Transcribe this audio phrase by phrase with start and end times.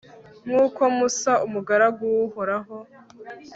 [0.45, 2.75] nk'uko musa, umugaragu w'uhoraho